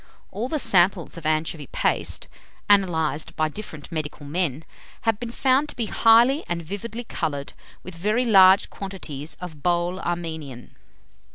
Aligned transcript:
All 0.31 0.49
the 0.49 0.57
samples 0.57 1.15
of 1.15 1.27
anchovy 1.27 1.67
paste, 1.67 2.27
analyzed 2.67 3.35
by 3.35 3.49
different 3.49 3.91
medical 3.91 4.25
men, 4.25 4.63
have 5.01 5.19
been 5.19 5.29
found 5.29 5.69
to 5.69 5.75
be 5.75 5.85
highly 5.85 6.43
and 6.49 6.63
vividly 6.63 7.03
coloured 7.03 7.53
with 7.83 7.93
very 7.93 8.25
large 8.25 8.71
quantities 8.71 9.35
of 9.39 9.61
bole 9.61 9.99
Armenian." 9.99 10.75